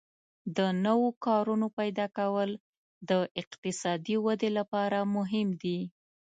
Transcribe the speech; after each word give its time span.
د 0.57 0.59
نوو 0.85 1.09
کارونو 1.25 1.67
پیدا 1.79 2.05
کول 2.17 2.49
د 3.09 3.11
اقتصادي 3.41 4.15
ودې 4.25 4.49
لپاره 4.57 4.99
مهم 5.15 5.47
دي. 5.61 5.79